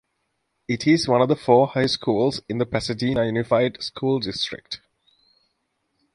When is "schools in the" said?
1.85-2.65